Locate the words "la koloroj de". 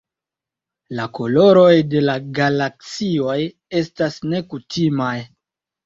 0.99-2.03